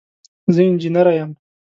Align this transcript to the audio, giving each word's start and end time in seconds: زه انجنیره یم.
زه 0.53 0.61
انجنیره 0.69 1.13
یم. 1.21 1.31